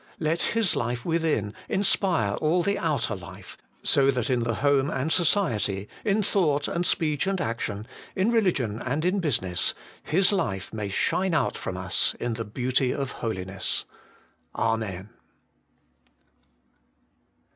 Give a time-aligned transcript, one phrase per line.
[0.19, 5.11] Let His life within inspire all the outer life, so that in the home and
[5.11, 7.85] society, in thought and speech and action,
[8.15, 12.91] in religion and in business, His life may shine out from us in the beauty
[12.91, 13.85] of holiness.
[14.55, 15.09] Amen.